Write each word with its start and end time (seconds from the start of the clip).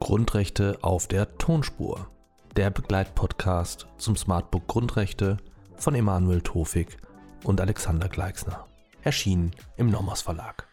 Grundrechte 0.00 0.78
auf 0.82 1.06
der 1.06 1.38
Tonspur. 1.38 2.08
Der 2.56 2.70
Begleitpodcast 2.70 3.86
zum 3.98 4.16
Smartbook 4.16 4.66
Grundrechte 4.66 5.36
von 5.76 5.94
Emanuel 5.94 6.40
Tofik 6.40 6.96
und 7.44 7.60
Alexander 7.60 8.08
Gleixner. 8.08 8.66
Erschienen 9.04 9.52
im 9.76 9.88
Nomos 9.88 10.22
Verlag. 10.22 10.66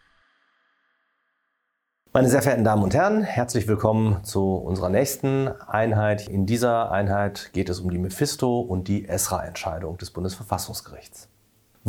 Meine 2.12 2.30
sehr 2.30 2.42
verehrten 2.42 2.66
Damen 2.66 2.82
und 2.82 2.96
Herren, 2.96 3.22
herzlich 3.22 3.68
willkommen 3.68 4.24
zu 4.24 4.56
unserer 4.56 4.90
nächsten 4.90 5.50
Einheit. 5.50 6.28
In 6.28 6.48
dieser 6.48 6.92
Einheit 6.92 7.52
geht 7.54 7.70
es 7.70 7.80
um 7.80 7.92
die 7.92 8.00
Mephisto 8.00 8.62
und 8.62 8.88
die 8.88 9.08
ESRA-Entscheidung 9.08 10.00
des 10.00 10.10
Bundesverfassungsgerichts. 10.10 11.30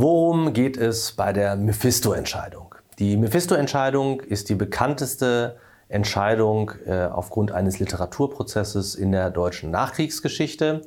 Worum 0.01 0.53
geht 0.53 0.77
es 0.77 1.11
bei 1.11 1.33
der 1.33 1.57
Mephisto-Entscheidung? 1.57 2.77
Die 3.01 3.17
Mephisto-Entscheidung 3.17 4.21
ist 4.21 4.49
die 4.49 4.55
bekannteste 4.55 5.57
Entscheidung 5.89 6.71
äh, 6.87 7.07
aufgrund 7.07 7.51
eines 7.51 7.81
Literaturprozesses 7.81 8.95
in 8.95 9.11
der 9.11 9.31
deutschen 9.31 9.73
Nachkriegsgeschichte. 9.73 10.83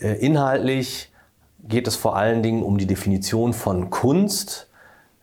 Äh, 0.00 0.14
inhaltlich 0.14 1.12
geht 1.62 1.86
es 1.86 1.94
vor 1.94 2.16
allen 2.16 2.42
Dingen 2.42 2.64
um 2.64 2.76
die 2.76 2.88
Definition 2.88 3.52
von 3.52 3.90
Kunst. 3.90 4.68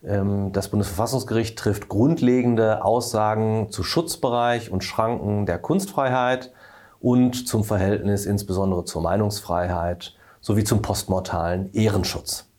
Ähm, 0.06 0.54
das 0.54 0.70
Bundesverfassungsgericht 0.70 1.60
trifft 1.60 1.90
grundlegende 1.90 2.86
Aussagen 2.86 3.72
zu 3.72 3.84
Schutzbereich 3.84 4.72
und 4.72 4.86
Schranken 4.86 5.46
der 5.46 5.60
Kunstfreiheit 5.60 6.54
und 7.02 7.46
zum 7.46 7.66
Verhältnis 7.66 8.26
insbesondere 8.26 8.86
zur 8.86 9.02
Meinungsfreiheit 9.02 10.16
sowie 10.40 10.64
zum 10.64 10.82
postmortalen 10.82 11.74
Ehrenschutz. 11.74 12.51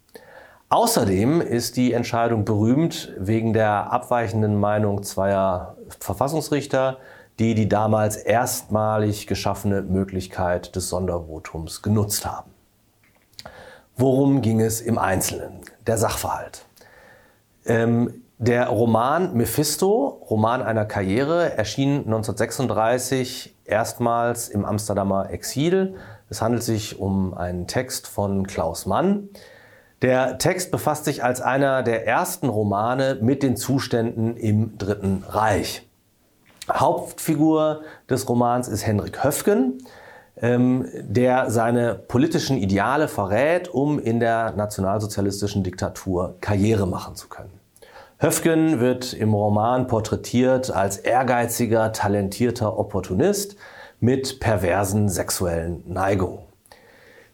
Außerdem 0.72 1.42
ist 1.42 1.76
die 1.76 1.92
Entscheidung 1.92 2.46
berühmt 2.46 3.12
wegen 3.18 3.52
der 3.52 3.92
abweichenden 3.92 4.58
Meinung 4.58 5.02
zweier 5.02 5.76
Verfassungsrichter, 6.00 6.96
die 7.38 7.54
die 7.54 7.68
damals 7.68 8.16
erstmalig 8.16 9.26
geschaffene 9.26 9.82
Möglichkeit 9.82 10.74
des 10.74 10.88
Sondervotums 10.88 11.82
genutzt 11.82 12.24
haben. 12.24 12.50
Worum 13.98 14.40
ging 14.40 14.62
es 14.62 14.80
im 14.80 14.96
Einzelnen? 14.96 15.60
Der 15.86 15.98
Sachverhalt. 15.98 16.64
Ähm, 17.66 18.22
der 18.38 18.68
Roman 18.68 19.34
Mephisto, 19.34 20.24
Roman 20.30 20.62
einer 20.62 20.86
Karriere, 20.86 21.52
erschien 21.52 21.98
1936 22.06 23.54
erstmals 23.66 24.48
im 24.48 24.64
Amsterdamer 24.64 25.28
Exil. 25.32 25.96
Es 26.30 26.40
handelt 26.40 26.62
sich 26.62 26.98
um 26.98 27.34
einen 27.34 27.66
Text 27.66 28.06
von 28.06 28.46
Klaus 28.46 28.86
Mann. 28.86 29.28
Der 30.02 30.38
Text 30.38 30.72
befasst 30.72 31.04
sich 31.04 31.22
als 31.22 31.40
einer 31.40 31.84
der 31.84 32.08
ersten 32.08 32.48
Romane 32.48 33.18
mit 33.20 33.44
den 33.44 33.56
Zuständen 33.56 34.36
im 34.36 34.76
Dritten 34.76 35.22
Reich. 35.28 35.88
Hauptfigur 36.68 37.82
des 38.10 38.28
Romans 38.28 38.66
ist 38.66 38.84
Henrik 38.84 39.22
Höfgen, 39.22 39.78
ähm, 40.40 40.88
der 41.02 41.50
seine 41.50 41.94
politischen 41.94 42.56
Ideale 42.56 43.06
verrät, 43.06 43.68
um 43.68 44.00
in 44.00 44.18
der 44.18 44.52
nationalsozialistischen 44.56 45.62
Diktatur 45.62 46.34
Karriere 46.40 46.88
machen 46.88 47.14
zu 47.14 47.28
können. 47.28 47.60
Höfgen 48.18 48.80
wird 48.80 49.12
im 49.12 49.32
Roman 49.32 49.86
porträtiert 49.86 50.72
als 50.72 50.96
ehrgeiziger, 50.96 51.92
talentierter 51.92 52.76
Opportunist 52.76 53.54
mit 54.00 54.40
perversen 54.40 55.08
sexuellen 55.08 55.84
Neigungen. 55.86 56.51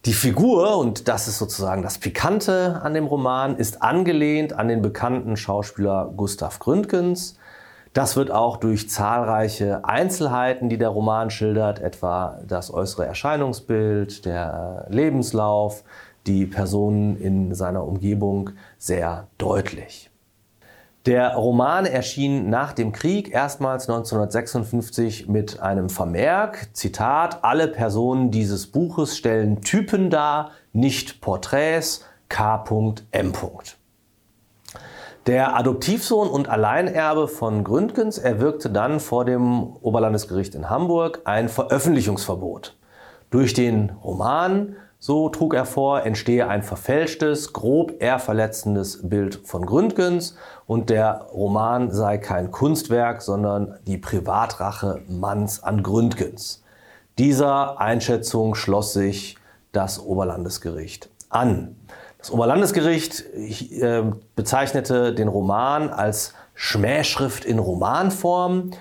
Die 0.09 0.15
Figur, 0.15 0.79
und 0.79 1.07
das 1.07 1.29
ist 1.29 1.37
sozusagen 1.37 1.83
das 1.83 1.99
Pikante 1.99 2.81
an 2.83 2.95
dem 2.95 3.05
Roman, 3.05 3.59
ist 3.59 3.83
angelehnt 3.83 4.55
an 4.55 4.67
den 4.67 4.81
bekannten 4.81 5.37
Schauspieler 5.37 6.11
Gustav 6.17 6.61
Gründgens. 6.61 7.37
Das 7.93 8.17
wird 8.17 8.31
auch 8.31 8.57
durch 8.57 8.89
zahlreiche 8.89 9.85
Einzelheiten, 9.85 10.71
die 10.71 10.79
der 10.79 10.89
Roman 10.89 11.29
schildert, 11.29 11.81
etwa 11.81 12.41
das 12.49 12.73
äußere 12.73 13.05
Erscheinungsbild, 13.05 14.25
der 14.25 14.87
Lebenslauf, 14.89 15.85
die 16.27 16.47
Personen 16.47 17.21
in 17.21 17.55
seiner 17.55 17.85
Umgebung 17.85 18.53
sehr 18.79 19.27
deutlich. 19.37 20.11
Der 21.07 21.37
Roman 21.37 21.87
erschien 21.87 22.51
nach 22.51 22.73
dem 22.73 22.93
Krieg 22.93 23.33
erstmals 23.33 23.89
1956 23.89 25.29
mit 25.29 25.61
einem 25.61 25.89
Vermerk, 25.89 26.69
Zitat, 26.75 27.45
alle 27.45 27.69
Personen 27.69 28.31
dieses 28.31 28.67
Buches 28.67 29.17
stellen 29.17 29.61
Typen 29.63 30.11
dar, 30.11 30.51
nicht 30.73 31.21
Porträts, 31.21 32.05
K.M. 32.29 33.33
Der 35.27 35.57
Adoptivsohn 35.57 36.29
und 36.29 36.49
Alleinerbe 36.49 37.29
von 37.29 37.65
Gründgens 37.65 38.19
erwirkte 38.19 38.71
dann 38.71 38.99
vor 38.99 39.25
dem 39.25 39.77
Oberlandesgericht 39.77 40.55
in 40.55 40.69
Hamburg 40.69 41.23
ein 41.25 41.49
Veröffentlichungsverbot. 41.49 42.77
Durch 43.31 43.55
den 43.55 43.91
Roman 44.03 44.77
so 44.99 45.29
trug 45.29 45.55
er 45.55 45.65
vor, 45.65 46.05
entstehe 46.05 46.49
ein 46.49 46.63
verfälschtes, 46.63 47.53
grob 47.53 48.03
ehrverletzendes 48.03 49.09
Bild 49.09 49.41
von 49.45 49.65
Gründgens 49.65 50.37
und 50.67 50.91
der 50.91 51.29
Roman 51.33 51.93
sei 51.93 52.19
kein 52.19 52.51
Kunstwerk, 52.51 53.23
sondern 53.23 53.79
die 53.87 53.99
Privatrache 53.99 55.03
Manns 55.09 55.63
an 55.63 55.83
Gründgens. 55.83 56.65
Dieser 57.17 57.81
Einschätzung 57.81 58.55
schloss 58.55 58.93
sich 58.93 59.37
das 59.73 60.01
Oberlandesgericht 60.01 61.11
an. 61.29 61.77
Das 62.19 62.33
Oberlandesgericht 62.33 63.25
äh, 63.35 64.03
bezeichnete 64.35 65.15
den 65.15 65.29
Roman 65.29 65.91
als 65.91 66.35
Schmähschrift 66.55 67.45
in 67.45 67.61
Romanform 67.61 68.73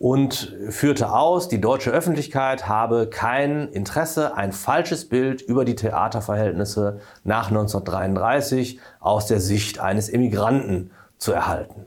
und 0.00 0.56
führte 0.70 1.12
aus, 1.12 1.48
die 1.48 1.60
deutsche 1.60 1.90
Öffentlichkeit 1.90 2.66
habe 2.66 3.10
kein 3.10 3.68
Interesse, 3.68 4.34
ein 4.34 4.52
falsches 4.52 5.06
Bild 5.06 5.42
über 5.42 5.66
die 5.66 5.74
Theaterverhältnisse 5.74 7.00
nach 7.22 7.48
1933 7.48 8.80
aus 8.98 9.26
der 9.26 9.40
Sicht 9.40 9.78
eines 9.78 10.08
Emigranten 10.08 10.90
zu 11.18 11.32
erhalten. 11.32 11.84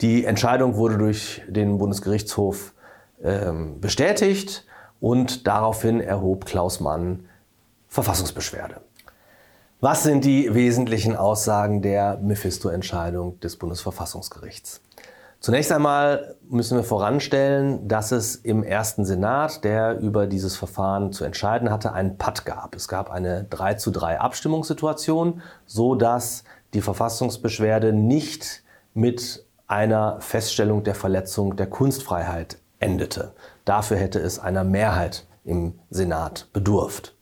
Die 0.00 0.24
Entscheidung 0.24 0.74
wurde 0.74 0.98
durch 0.98 1.42
den 1.46 1.78
Bundesgerichtshof 1.78 2.74
ähm, 3.22 3.80
bestätigt 3.80 4.66
und 4.98 5.46
daraufhin 5.46 6.00
erhob 6.00 6.46
Klaus 6.46 6.80
Mann 6.80 7.26
Verfassungsbeschwerde. 7.86 8.80
Was 9.78 10.02
sind 10.02 10.24
die 10.24 10.52
wesentlichen 10.52 11.14
Aussagen 11.14 11.80
der 11.80 12.18
Mephisto-Entscheidung 12.18 13.38
des 13.38 13.56
Bundesverfassungsgerichts? 13.56 14.80
Zunächst 15.42 15.72
einmal 15.72 16.36
müssen 16.48 16.76
wir 16.76 16.84
voranstellen, 16.84 17.88
dass 17.88 18.12
es 18.12 18.36
im 18.36 18.62
ersten 18.62 19.04
Senat, 19.04 19.64
der 19.64 19.98
über 19.98 20.28
dieses 20.28 20.56
Verfahren 20.56 21.12
zu 21.12 21.24
entscheiden 21.24 21.68
hatte, 21.68 21.92
einen 21.92 22.16
Patt 22.16 22.44
gab. 22.44 22.76
Es 22.76 22.86
gab 22.86 23.10
eine 23.10 23.42
3 23.50 23.74
zu 23.74 23.90
3 23.90 24.20
Abstimmungssituation, 24.20 25.42
so 25.66 25.96
dass 25.96 26.44
die 26.74 26.80
Verfassungsbeschwerde 26.80 27.92
nicht 27.92 28.62
mit 28.94 29.44
einer 29.66 30.20
Feststellung 30.20 30.84
der 30.84 30.94
Verletzung 30.94 31.56
der 31.56 31.66
Kunstfreiheit 31.66 32.58
endete. 32.78 33.32
Dafür 33.64 33.96
hätte 33.96 34.20
es 34.20 34.38
einer 34.38 34.62
Mehrheit 34.62 35.26
im 35.44 35.74
Senat 35.90 36.50
bedurft. 36.52 37.16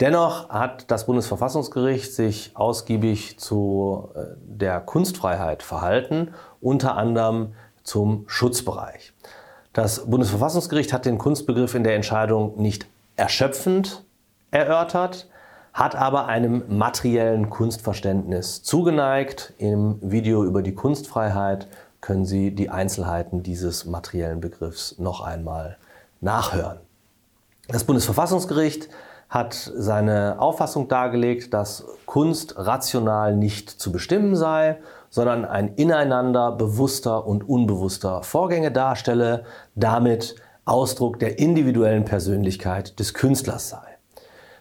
Dennoch 0.00 0.48
hat 0.48 0.90
das 0.90 1.04
Bundesverfassungsgericht 1.04 2.14
sich 2.14 2.52
ausgiebig 2.54 3.38
zu 3.38 4.08
äh, 4.14 4.20
der 4.38 4.80
Kunstfreiheit 4.80 5.62
verhalten, 5.62 6.32
unter 6.62 6.96
anderem 6.96 7.52
zum 7.82 8.24
Schutzbereich. 8.26 9.12
Das 9.74 10.06
Bundesverfassungsgericht 10.06 10.94
hat 10.94 11.04
den 11.04 11.18
Kunstbegriff 11.18 11.74
in 11.74 11.84
der 11.84 11.94
Entscheidung 11.96 12.60
nicht 12.60 12.86
erschöpfend 13.16 14.02
erörtert, 14.50 15.28
hat 15.74 15.94
aber 15.94 16.26
einem 16.26 16.64
materiellen 16.68 17.50
Kunstverständnis 17.50 18.62
zugeneigt. 18.62 19.52
Im 19.58 19.98
Video 20.00 20.44
über 20.44 20.62
die 20.62 20.74
Kunstfreiheit 20.74 21.68
können 22.00 22.24
Sie 22.24 22.52
die 22.52 22.70
Einzelheiten 22.70 23.42
dieses 23.42 23.84
materiellen 23.84 24.40
Begriffs 24.40 24.98
noch 24.98 25.20
einmal 25.20 25.76
nachhören. 26.20 26.78
Das 27.68 27.84
Bundesverfassungsgericht 27.84 28.88
hat 29.30 29.54
seine 29.54 30.40
Auffassung 30.40 30.88
dargelegt, 30.88 31.54
dass 31.54 31.86
Kunst 32.04 32.54
rational 32.58 33.36
nicht 33.36 33.70
zu 33.70 33.92
bestimmen 33.92 34.34
sei, 34.34 34.78
sondern 35.08 35.44
ein 35.44 35.74
Ineinander 35.76 36.52
bewusster 36.52 37.26
und 37.26 37.48
unbewusster 37.48 38.24
Vorgänge 38.24 38.72
darstelle, 38.72 39.44
damit 39.76 40.34
Ausdruck 40.64 41.20
der 41.20 41.38
individuellen 41.38 42.04
Persönlichkeit 42.04 42.98
des 42.98 43.14
Künstlers 43.14 43.68
sei. 43.68 43.78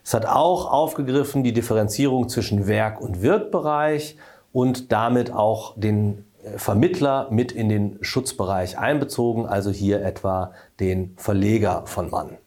Es 0.03 0.13
hat 0.13 0.27
auch 0.27 0.71
aufgegriffen 0.71 1.43
die 1.43 1.53
Differenzierung 1.53 2.29
zwischen 2.29 2.67
Werk- 2.67 3.01
und 3.01 3.21
Wirkbereich 3.21 4.17
und 4.53 4.91
damit 4.91 5.33
auch 5.33 5.73
den 5.77 6.25
äh, 6.43 6.57
Vermittler 6.57 7.27
mit 7.31 7.51
in 7.51 7.69
den 7.69 7.97
Schutzbereich 8.01 8.77
einbezogen, 8.77 9.45
also 9.45 9.71
hier 9.71 10.03
etwa 10.03 10.51
den 10.79 11.13
Verleger 11.17 11.83
von 11.85 12.09
Mann. 12.09 12.37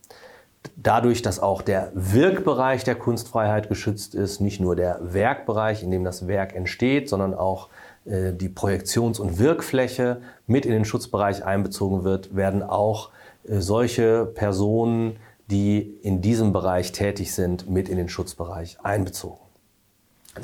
Dadurch, 0.77 1.23
dass 1.23 1.41
auch 1.41 1.63
der 1.63 1.91
Wirkbereich 1.95 2.85
der 2.85 2.95
Kunstfreiheit 2.95 3.69
geschützt 3.69 4.15
ist, 4.15 4.41
nicht 4.41 4.61
nur 4.61 4.77
der 4.77 4.99
Werkbereich, 5.01 5.83
in 5.83 5.91
dem 5.91 6.05
das 6.05 6.27
Werk 6.27 6.55
entsteht, 6.55 7.09
sondern 7.09 7.35
auch 7.35 7.69
äh, 8.05 8.33
die 8.33 8.49
Projektions- 8.49 9.21
und 9.21 9.39
Wirkfläche 9.39 10.23
mit 10.47 10.67
in 10.67 10.73
den 10.73 10.85
Schutzbereich 10.85 11.45
einbezogen 11.45 12.05
wird, 12.05 12.35
werden 12.35 12.63
auch 12.63 13.11
äh, 13.45 13.61
solche 13.61 14.27
Personen, 14.27 15.17
die 15.51 15.99
in 16.03 16.21
diesem 16.21 16.53
Bereich 16.53 16.93
tätig 16.93 17.35
sind, 17.35 17.69
mit 17.69 17.89
in 17.89 17.97
den 17.97 18.09
Schutzbereich 18.09 18.79
einbezogen. 18.83 19.39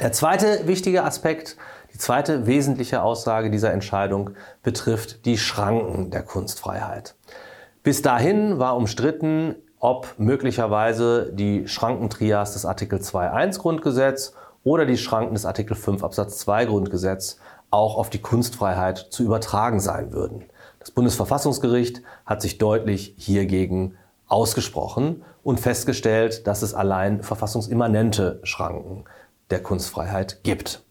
Der 0.01 0.13
zweite 0.13 0.67
wichtige 0.67 1.05
Aspekt, 1.05 1.57
die 1.95 1.99
zweite 1.99 2.47
wesentliche 2.47 3.03
Aussage 3.03 3.51
dieser 3.51 3.73
Entscheidung 3.73 4.31
betrifft 4.63 5.25
die 5.25 5.39
Schranken 5.39 6.11
der 6.11 6.23
Kunstfreiheit. 6.23 7.15
Bis 7.83 8.03
dahin 8.03 8.59
war 8.59 8.77
umstritten, 8.77 9.55
ob 9.81 10.15
möglicherweise 10.19 11.33
die 11.33 11.69
Schrankentrias 11.69 12.53
des 12.53 12.67
Artikel 12.67 12.99
2.1 12.99 13.59
Grundgesetz 13.59 14.35
oder 14.65 14.87
die 14.87 14.99
Schranken 14.99 15.35
des 15.35 15.47
Artikel 15.47 15.77
5 15.77 16.03
Absatz 16.03 16.39
2 16.39 16.67
Grundgesetz 16.67 17.39
auch 17.71 17.97
auf 17.97 18.11
die 18.11 18.21
Kunstfreiheit 18.21 18.99
zu 19.11 19.23
übertragen 19.23 19.81
sein 19.81 20.13
würden. 20.13 20.45
Das 20.81 20.91
Bundesverfassungsgericht 20.91 22.03
hat 22.25 22.43
sich 22.43 22.59
deutlich 22.59 23.15
hiergegen 23.19 23.97
ausgesprochen 24.27 25.23
und 25.43 25.61
festgestellt, 25.61 26.47
dass 26.47 26.63
es 26.63 26.75
allein 26.75 27.23
verfassungsimmanente 27.23 28.41
Schranken 28.43 29.05
der 29.51 29.63
Kunstfreiheit 29.63 30.41
gibt. 30.43 30.83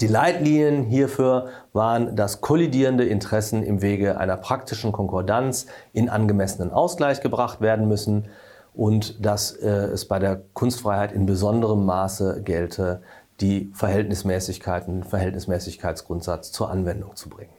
Die 0.00 0.06
Leitlinien 0.06 0.84
hierfür 0.84 1.48
waren, 1.72 2.16
dass 2.16 2.40
kollidierende 2.40 3.04
Interessen 3.04 3.62
im 3.62 3.82
Wege 3.82 4.18
einer 4.18 4.36
praktischen 4.36 4.90
Konkordanz 4.90 5.66
in 5.92 6.08
angemessenen 6.08 6.72
Ausgleich 6.72 7.20
gebracht 7.20 7.60
werden 7.60 7.88
müssen 7.88 8.28
und 8.74 9.24
dass 9.24 9.52
äh, 9.52 9.68
es 9.68 10.06
bei 10.06 10.18
der 10.18 10.40
Kunstfreiheit 10.54 11.12
in 11.12 11.26
besonderem 11.26 11.84
Maße 11.84 12.42
gelte, 12.42 13.02
die 13.40 13.70
Verhältnismäßigkeit 13.74 14.88
und 14.88 15.04
Verhältnismäßigkeitsgrundsatz 15.04 16.52
zur 16.52 16.70
Anwendung 16.70 17.14
zu 17.16 17.28
bringen. 17.28 17.52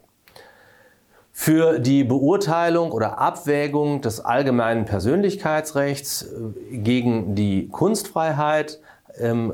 Für 1.32 1.80
die 1.80 2.04
Beurteilung 2.04 2.92
oder 2.92 3.18
Abwägung 3.20 4.02
des 4.02 4.20
allgemeinen 4.20 4.86
Persönlichkeitsrechts 4.86 6.24
äh, 6.24 6.78
gegen 6.78 7.36
die 7.36 7.68
Kunstfreiheit 7.68 8.80
ähm, 9.20 9.54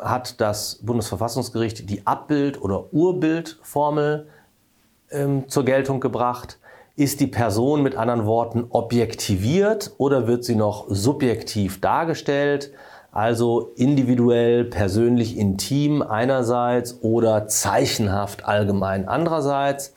hat 0.00 0.40
das 0.40 0.80
Bundesverfassungsgericht 0.82 1.88
die 1.88 2.06
Abbild- 2.06 2.60
oder 2.62 2.92
Urbildformel 2.92 4.28
ähm, 5.10 5.48
zur 5.48 5.64
Geltung 5.64 6.00
gebracht. 6.00 6.58
Ist 6.96 7.20
die 7.20 7.26
Person 7.28 7.82
mit 7.82 7.96
anderen 7.96 8.26
Worten 8.26 8.66
objektiviert 8.70 9.92
oder 9.98 10.26
wird 10.26 10.44
sie 10.44 10.56
noch 10.56 10.86
subjektiv 10.88 11.80
dargestellt? 11.80 12.72
Also 13.12 13.72
individuell, 13.76 14.64
persönlich, 14.64 15.36
intim 15.36 16.02
einerseits 16.02 17.02
oder 17.02 17.46
zeichenhaft 17.46 18.44
allgemein 18.44 19.08
andererseits. 19.08 19.94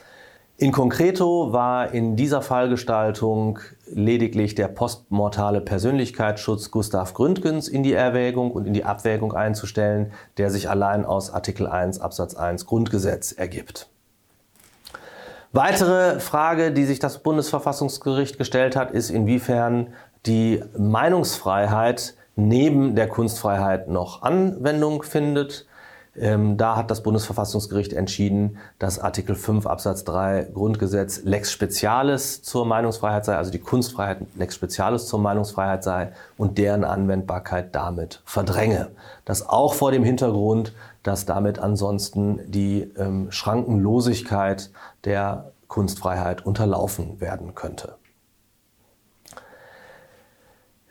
In 0.61 0.71
concreto 0.71 1.53
war 1.53 1.91
in 1.91 2.15
dieser 2.15 2.43
Fallgestaltung 2.43 3.57
lediglich 3.87 4.53
der 4.53 4.67
postmortale 4.67 5.59
Persönlichkeitsschutz 5.59 6.69
Gustav 6.69 7.15
Gründgens 7.15 7.67
in 7.67 7.81
die 7.81 7.93
Erwägung 7.93 8.51
und 8.51 8.67
in 8.67 8.73
die 8.73 8.85
Abwägung 8.85 9.33
einzustellen, 9.33 10.13
der 10.37 10.51
sich 10.51 10.69
allein 10.69 11.03
aus 11.03 11.33
Artikel 11.33 11.65
1 11.65 11.99
Absatz 11.99 12.35
1 12.35 12.67
Grundgesetz 12.67 13.31
ergibt. 13.31 13.89
Weitere 15.51 16.19
Frage, 16.19 16.71
die 16.71 16.85
sich 16.85 16.99
das 16.99 17.23
Bundesverfassungsgericht 17.23 18.37
gestellt 18.37 18.75
hat, 18.75 18.91
ist, 18.91 19.09
inwiefern 19.09 19.95
die 20.27 20.63
Meinungsfreiheit 20.77 22.13
neben 22.35 22.93
der 22.93 23.07
Kunstfreiheit 23.07 23.87
noch 23.87 24.21
Anwendung 24.21 25.01
findet. 25.01 25.65
Ähm, 26.15 26.57
da 26.57 26.75
hat 26.75 26.91
das 26.91 27.03
Bundesverfassungsgericht 27.03 27.93
entschieden, 27.93 28.57
dass 28.79 28.99
Artikel 28.99 29.35
5 29.35 29.65
Absatz 29.65 30.03
3 30.03 30.49
Grundgesetz 30.53 31.21
Lex 31.23 31.51
Specialis 31.53 32.41
zur 32.41 32.65
Meinungsfreiheit 32.65 33.23
sei, 33.23 33.37
also 33.37 33.49
die 33.49 33.59
Kunstfreiheit 33.59 34.19
Lex 34.35 34.55
Specialis 34.55 35.07
zur 35.07 35.19
Meinungsfreiheit 35.19 35.83
sei 35.83 36.11
und 36.37 36.57
deren 36.57 36.83
Anwendbarkeit 36.83 37.73
damit 37.73 38.21
verdränge. 38.25 38.89
Das 39.23 39.47
auch 39.47 39.73
vor 39.73 39.91
dem 39.91 40.03
Hintergrund, 40.03 40.73
dass 41.03 41.25
damit 41.25 41.59
ansonsten 41.59 42.41
die 42.45 42.91
ähm, 42.97 43.31
Schrankenlosigkeit 43.31 44.69
der 45.05 45.51
Kunstfreiheit 45.69 46.45
unterlaufen 46.45 47.21
werden 47.21 47.55
könnte. 47.55 47.95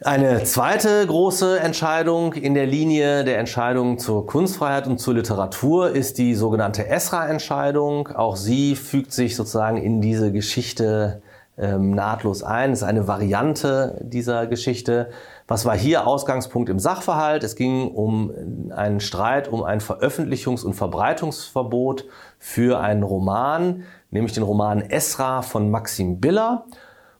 Eine 0.02 0.44
zweite 0.44 1.06
große 1.06 1.60
Entscheidung 1.60 2.32
in 2.32 2.54
der 2.54 2.64
Linie 2.64 3.22
der 3.22 3.38
Entscheidung 3.38 3.98
zur 3.98 4.26
Kunstfreiheit 4.26 4.86
und 4.86 4.98
zur 4.98 5.12
Literatur 5.12 5.90
ist 5.90 6.16
die 6.16 6.34
sogenannte 6.34 6.88
ESRA-Entscheidung. 6.88 8.08
Auch 8.08 8.36
sie 8.36 8.76
fügt 8.76 9.12
sich 9.12 9.36
sozusagen 9.36 9.76
in 9.76 10.00
diese 10.00 10.32
Geschichte 10.32 11.20
ähm, 11.58 11.90
nahtlos 11.90 12.42
ein. 12.42 12.72
Es 12.72 12.78
ist 12.80 12.88
eine 12.88 13.08
Variante 13.08 14.00
dieser 14.00 14.46
Geschichte. 14.46 15.10
Was 15.46 15.66
war 15.66 15.76
hier 15.76 16.06
Ausgangspunkt 16.06 16.70
im 16.70 16.78
Sachverhalt? 16.78 17.44
Es 17.44 17.54
ging 17.54 17.88
um 17.88 18.32
einen 18.74 19.00
Streit 19.00 19.48
um 19.48 19.62
ein 19.62 19.80
Veröffentlichungs- 19.80 20.64
und 20.64 20.72
Verbreitungsverbot 20.72 22.06
für 22.38 22.80
einen 22.80 23.02
Roman, 23.02 23.82
nämlich 24.10 24.32
den 24.32 24.44
Roman 24.44 24.80
Esra 24.80 25.42
von 25.42 25.70
Maxim 25.70 26.20
Biller 26.20 26.64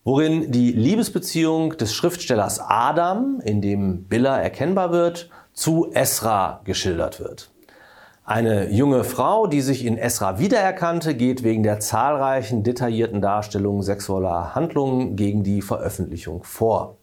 worin 0.04 0.50
die 0.50 0.72
Liebesbeziehung 0.72 1.76
des 1.76 1.92
Schriftstellers 1.92 2.60
Adam, 2.60 3.40
in 3.44 3.60
dem 3.60 4.04
Billa 4.04 4.38
erkennbar 4.40 4.92
wird, 4.92 5.30
zu 5.52 5.90
Esra 5.92 6.60
geschildert 6.64 7.20
wird. 7.20 7.50
Eine 8.24 8.70
junge 8.70 9.02
Frau, 9.02 9.46
die 9.46 9.60
sich 9.60 9.84
in 9.84 9.98
Esra 9.98 10.38
wiedererkannte, 10.38 11.14
geht 11.14 11.42
wegen 11.42 11.62
der 11.62 11.80
zahlreichen 11.80 12.62
detaillierten 12.62 13.20
Darstellungen 13.20 13.82
sexueller 13.82 14.54
Handlungen 14.54 15.16
gegen 15.16 15.42
die 15.42 15.62
Veröffentlichung 15.62 16.44
vor. 16.44 16.96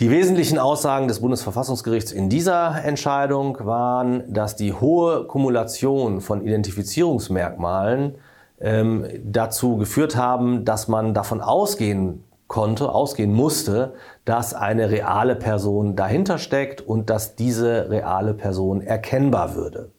Die 0.00 0.10
wesentlichen 0.10 0.58
Aussagen 0.58 1.06
des 1.06 1.20
Bundesverfassungsgerichts 1.20 2.10
in 2.10 2.28
dieser 2.28 2.82
Entscheidung 2.82 3.58
waren, 3.60 4.24
dass 4.32 4.56
die 4.56 4.72
hohe 4.72 5.24
Kumulation 5.26 6.20
von 6.20 6.44
Identifizierungsmerkmalen 6.44 8.16
ähm, 8.64 9.06
dazu 9.22 9.76
geführt 9.76 10.16
haben, 10.16 10.64
dass 10.64 10.88
man 10.88 11.14
davon 11.14 11.40
ausgehen 11.40 12.24
konnte, 12.48 12.90
ausgehen 12.90 13.32
musste, 13.32 13.94
dass 14.24 14.54
eine 14.54 14.90
reale 14.90 15.36
Person 15.36 15.96
dahinter 15.96 16.38
steckt 16.38 16.80
und 16.80 17.10
dass 17.10 17.36
diese 17.36 17.90
reale 17.90 18.34
Person 18.34 18.80
erkennbar 18.80 19.54
würde. 19.54 19.90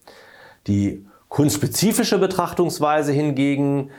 Die 0.68 1.06
kunstspezifische 1.30 2.18
Betrachtungsweise 2.18 3.12
hingegen, 3.12 3.92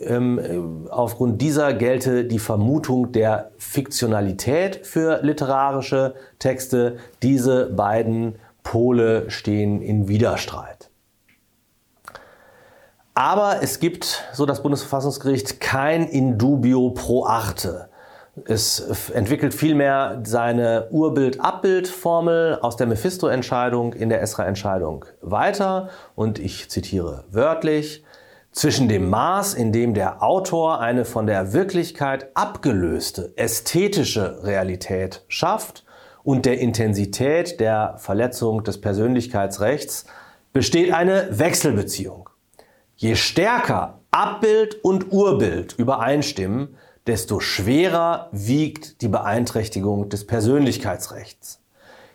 ähm, 0.00 0.88
aufgrund 0.90 1.40
dieser 1.40 1.72
gelte 1.72 2.24
die 2.24 2.38
Vermutung 2.38 3.12
der 3.12 3.52
Fiktionalität 3.58 4.84
für 4.86 5.20
literarische 5.22 6.14
Texte. 6.38 6.96
Diese 7.22 7.66
beiden 7.66 8.34
Pole 8.62 9.30
stehen 9.30 9.80
in 9.80 10.08
Widerstreit. 10.08 10.79
Aber 13.20 13.62
es 13.62 13.80
gibt, 13.80 14.24
so 14.32 14.46
das 14.46 14.62
Bundesverfassungsgericht, 14.62 15.60
kein 15.60 16.08
Indubio 16.08 16.88
pro 16.88 17.26
arte. 17.26 17.90
Es 18.46 18.80
entwickelt 19.10 19.52
vielmehr 19.52 20.22
seine 20.24 20.88
Urbild-Abbild-Formel 20.90 22.60
aus 22.62 22.78
der 22.78 22.86
Mephisto-Entscheidung 22.86 23.92
in 23.92 24.08
der 24.08 24.22
Esra-Entscheidung 24.22 25.04
weiter 25.20 25.90
und 26.14 26.38
ich 26.38 26.70
zitiere 26.70 27.24
wörtlich, 27.30 28.04
zwischen 28.52 28.88
dem 28.88 29.10
Maß, 29.10 29.52
in 29.52 29.70
dem 29.70 29.92
der 29.92 30.22
Autor 30.22 30.80
eine 30.80 31.04
von 31.04 31.26
der 31.26 31.52
Wirklichkeit 31.52 32.34
abgelöste 32.34 33.34
ästhetische 33.36 34.44
Realität 34.44 35.26
schafft 35.28 35.84
und 36.22 36.46
der 36.46 36.58
Intensität 36.58 37.60
der 37.60 37.96
Verletzung 37.98 38.64
des 38.64 38.80
Persönlichkeitsrechts 38.80 40.06
besteht 40.54 40.94
eine 40.94 41.28
Wechselbeziehung. 41.38 42.29
Je 43.02 43.16
stärker 43.16 44.00
Abbild 44.10 44.84
und 44.84 45.10
Urbild 45.10 45.72
übereinstimmen, 45.78 46.76
desto 47.06 47.40
schwerer 47.40 48.28
wiegt 48.30 49.00
die 49.00 49.08
Beeinträchtigung 49.08 50.10
des 50.10 50.26
Persönlichkeitsrechts. 50.26 51.62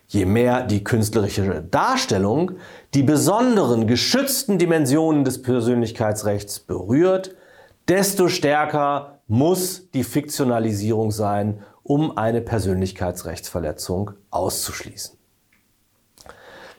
Je 0.05 0.25
mehr 0.25 0.61
die 0.61 0.83
künstlerische 0.83 1.63
Darstellung 1.63 2.51
die 2.93 3.01
besonderen 3.01 3.87
geschützten 3.87 4.59
Dimensionen 4.59 5.23
des 5.23 5.41
Persönlichkeitsrechts 5.41 6.59
berührt, 6.59 7.33
desto 7.87 8.27
stärker 8.27 9.21
muss 9.27 9.89
die 9.89 10.03
Fiktionalisierung 10.03 11.09
sein, 11.09 11.63
um 11.81 12.15
eine 12.15 12.41
Persönlichkeitsrechtsverletzung 12.41 14.11
auszuschließen. 14.29 15.17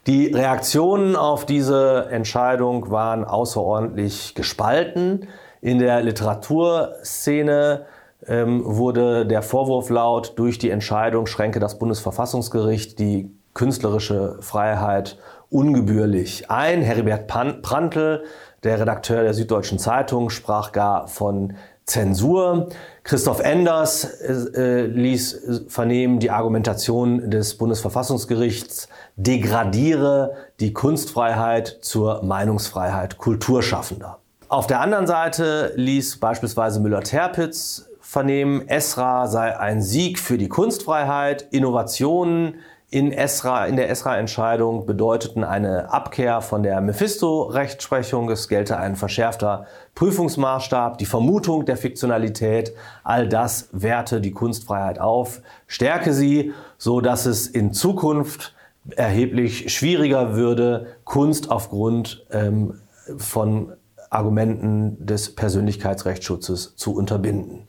Die 0.06 0.28
Reaktionen 0.28 1.16
auf 1.16 1.46
diese 1.46 2.06
Entscheidung 2.10 2.90
waren 2.92 3.25
außerordentlich 3.25 4.36
gespalten. 4.36 5.26
In 5.60 5.80
der 5.80 6.00
Literaturszene 6.00 7.86
ähm, 8.25 8.62
wurde 8.64 9.26
der 9.26 9.42
Vorwurf 9.42 9.90
laut, 9.90 10.38
durch 10.38 10.58
die 10.58 10.70
Entscheidung 10.70 11.26
schränke 11.26 11.58
das 11.58 11.80
Bundesverfassungsgericht 11.80 13.00
die 13.00 13.32
künstlerische 13.52 14.36
Freiheit 14.40 15.18
ungebührlich 15.50 16.52
ein. 16.52 16.82
Heribert 16.82 17.26
Prantl, 17.26 18.22
der 18.62 18.78
Redakteur 18.78 19.25
der 19.25 19.34
Süddeutschen 19.34 19.80
Zeitung, 19.80 20.30
sprach 20.30 20.70
gar 20.70 21.08
von 21.08 21.54
Zensur. 21.87 22.69
Christoph 23.05 23.38
Enders 23.40 24.05
äh, 24.05 24.87
ließ 24.87 25.66
vernehmen, 25.69 26.19
die 26.19 26.31
Argumentation 26.33 27.31
des 27.31 27.57
Bundesverfassungsgerichts 27.57 28.88
degradiere 29.14 30.35
die 30.59 30.73
Kunstfreiheit 30.73 31.78
zur 31.83 32.25
Meinungsfreiheit 32.25 33.19
Kulturschaffender. 33.19 34.19
Auf 34.49 34.66
der 34.66 34.81
anderen 34.81 35.07
Seite 35.07 35.73
ließ 35.76 36.19
beispielsweise 36.19 36.81
Müller-Terpitz 36.81 37.88
vernehmen, 38.00 38.66
Esra 38.69 39.28
sei 39.28 39.57
ein 39.59 39.81
Sieg 39.83 40.19
für 40.19 40.38
die 40.38 40.49
Kunstfreiheit, 40.49 41.49
Innovationen 41.50 42.57
in, 42.90 43.11
Esra, 43.11 43.66
in 43.66 43.76
der 43.76 43.90
Esra-Entscheidung 43.90 44.87
bedeuteten 44.87 45.43
eine 45.43 45.93
Abkehr 45.93 46.40
von 46.40 46.62
der 46.62 46.81
Mephisto-Rechtsprechung. 46.81 48.31
Es 48.31 48.49
gelte 48.49 48.76
ein 48.76 48.95
verschärfter 48.95 49.66
Prüfungsmaßstab, 49.97 50.99
die 50.99 51.07
Vermutung 51.07 51.64
der 51.64 51.76
Fiktionalität. 51.76 52.73
All 53.02 53.28
das 53.28 53.69
werte 53.73 54.21
die 54.21 54.31
Kunstfreiheit 54.31 55.00
auf, 55.00 55.40
stärke 55.66 56.12
sie, 56.12 56.52
so 56.78 57.00
dass 57.00 57.26
es 57.26 57.49
in 57.49 57.73
Zukunft 57.73 58.55
erheblich 58.95 59.75
schwieriger 59.75 60.37
würde, 60.37 60.87
Kunst 61.02 61.50
aufgrund 61.50 62.25
ähm, 62.31 62.81
von 63.16 63.73
Argumenten 64.11 65.05
des 65.05 65.35
Persönlichkeitsrechtsschutzes 65.35 66.76
zu 66.76 66.95
unterbinden. 66.95 67.66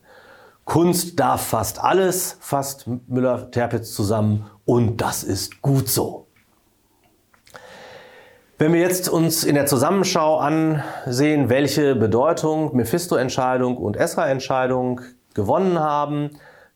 Kunst 0.68 1.18
darf 1.18 1.48
fast 1.48 1.82
alles, 1.82 2.36
fasst 2.42 2.88
Müller-Terpitz 3.08 3.94
zusammen 3.94 4.48
und 4.66 4.98
das 4.98 5.24
ist 5.24 5.62
gut 5.62 5.88
so. 5.88 6.28
Wenn 8.58 8.74
wir 8.74 8.82
jetzt 8.82 9.08
uns 9.08 9.46
in 9.46 9.56
der 9.56 9.66
Zusammenschau 9.66 10.40
ansehen, 10.40 11.48
welche 11.48 11.96
Bedeutung 11.96 12.76
Mephisto-Entscheidung 12.76 13.78
und 13.78 13.96
Esra-Entscheidung 13.96 15.00
gewonnen 15.34 15.80
haben, 15.80 16.32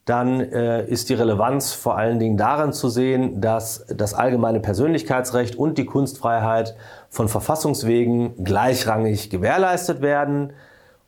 dann 0.05 0.39
äh, 0.39 0.85
ist 0.85 1.09
die 1.09 1.13
Relevanz 1.13 1.73
vor 1.73 1.97
allen 1.97 2.17
Dingen 2.17 2.37
darin 2.37 2.71
zu 2.71 2.87
sehen, 2.87 3.41
dass 3.41 3.85
das 3.89 4.13
allgemeine 4.13 4.61
Persönlichkeitsrecht 4.61 5.57
und 5.57 5.77
die 5.77 5.85
Kunstfreiheit 5.85 6.77
von 7.09 7.27
Verfassungswegen 7.27 8.41
gleichrangig 8.41 9.29
gewährleistet 9.29 10.01
werden. 10.01 10.53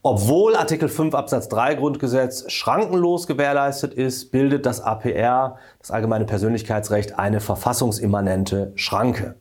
Obwohl 0.06 0.58
Artikel 0.58 0.90
5 0.90 1.16
Absatz 1.16 1.48
3 1.48 1.76
Grundgesetz 1.76 2.52
schrankenlos 2.52 3.26
gewährleistet 3.26 3.94
ist, 3.94 4.32
bildet 4.32 4.66
das 4.66 4.82
APR, 4.82 5.56
das 5.80 5.92
Allgemeine 5.92 6.26
Persönlichkeitsrecht, 6.26 7.18
eine 7.18 7.40
verfassungsimmanente 7.40 8.74
Schranke. 8.76 9.36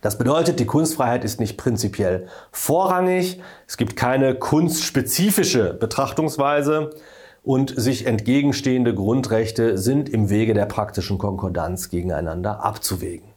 Das 0.00 0.16
bedeutet, 0.16 0.60
die 0.60 0.64
Kunstfreiheit 0.64 1.24
ist 1.24 1.40
nicht 1.40 1.58
prinzipiell 1.58 2.26
vorrangig, 2.52 3.42
es 3.66 3.76
gibt 3.76 3.94
keine 3.94 4.34
kunstspezifische 4.34 5.74
Betrachtungsweise 5.74 6.94
und 7.42 7.74
sich 7.78 8.06
entgegenstehende 8.06 8.94
Grundrechte 8.94 9.76
sind 9.76 10.08
im 10.08 10.30
Wege 10.30 10.54
der 10.54 10.64
praktischen 10.64 11.18
Konkordanz 11.18 11.90
gegeneinander 11.90 12.64
abzuwägen. 12.64 13.31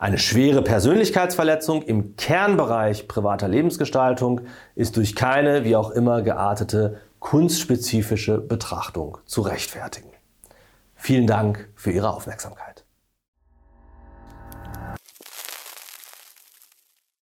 Eine 0.00 0.16
schwere 0.16 0.62
Persönlichkeitsverletzung 0.62 1.82
im 1.82 2.16
Kernbereich 2.16 3.06
privater 3.06 3.48
Lebensgestaltung 3.48 4.40
ist 4.74 4.96
durch 4.96 5.14
keine, 5.14 5.64
wie 5.64 5.76
auch 5.76 5.90
immer 5.90 6.22
geartete, 6.22 7.02
kunstspezifische 7.18 8.38
Betrachtung 8.38 9.18
zu 9.26 9.42
rechtfertigen. 9.42 10.08
Vielen 10.94 11.26
Dank 11.26 11.68
für 11.74 11.90
Ihre 11.90 12.14
Aufmerksamkeit. 12.14 12.69